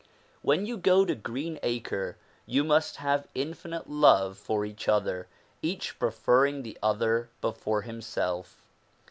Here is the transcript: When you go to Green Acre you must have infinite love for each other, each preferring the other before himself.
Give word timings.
When 0.41 0.65
you 0.65 0.77
go 0.79 1.05
to 1.05 1.13
Green 1.13 1.59
Acre 1.61 2.17
you 2.47 2.63
must 2.63 2.95
have 2.95 3.27
infinite 3.35 3.87
love 3.87 4.35
for 4.35 4.65
each 4.65 4.89
other, 4.89 5.27
each 5.61 5.99
preferring 5.99 6.63
the 6.63 6.75
other 6.81 7.29
before 7.39 7.83
himself. 7.83 8.63